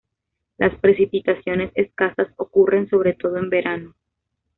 Las 0.57 0.75
precipitaciones 0.79 1.71
escasas 1.75 2.29
ocurren 2.37 2.89
sobre 2.89 3.13
todo 3.13 3.37
en 3.37 3.51
verano. 3.51 3.93